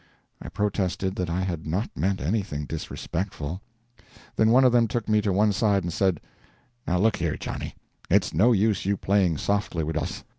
I 0.41 0.49
protested 0.49 1.15
that 1.17 1.29
I 1.29 1.41
had 1.41 1.67
not 1.67 1.91
meant 1.95 2.21
anything 2.21 2.65
disrespectful. 2.65 3.61
Then 4.35 4.49
one 4.49 4.63
of 4.63 4.71
them 4.71 4.87
took 4.87 5.07
me 5.07 5.21
to 5.21 5.31
one 5.31 5.53
side 5.53 5.83
and 5.83 5.93
said: 5.93 6.19
"Now 6.87 6.97
look 6.97 7.17
here, 7.17 7.37
Johnny, 7.37 7.75
it's 8.09 8.33
no 8.33 8.51
use 8.51 8.83
you 8.83 8.97
playing 8.97 9.37
softly 9.37 9.83
wid 9.83 9.97
us. 9.97 10.23